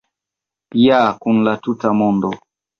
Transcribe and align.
Ja 0.85 1.03
kun 1.21 1.45
la 1.51 1.55
tuta 1.69 1.95
mondo! 2.03 2.37